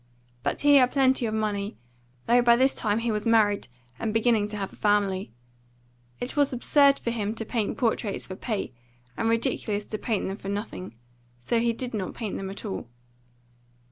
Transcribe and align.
But 0.41 0.59
he 0.61 0.77
had 0.77 0.89
plenty 0.89 1.27
of 1.27 1.33
money, 1.35 1.77
though 2.25 2.41
by 2.41 2.55
this 2.55 2.73
time 2.73 2.97
he 2.97 3.11
was 3.11 3.23
married 3.27 3.67
and 3.99 4.11
beginning 4.11 4.47
to 4.47 4.57
have 4.57 4.73
a 4.73 4.75
family. 4.75 5.31
It 6.19 6.35
was 6.35 6.51
absurd 6.51 6.97
for 6.97 7.11
him 7.11 7.35
to 7.35 7.45
paint 7.45 7.77
portraits 7.77 8.25
for 8.25 8.35
pay, 8.35 8.73
and 9.15 9.29
ridiculous 9.29 9.85
to 9.85 9.99
paint 9.99 10.27
them 10.27 10.37
for 10.37 10.49
nothing; 10.49 10.95
so 11.39 11.59
he 11.59 11.71
did 11.71 11.93
not 11.93 12.15
paint 12.15 12.35
them 12.35 12.49
at 12.49 12.65
all. 12.65 12.89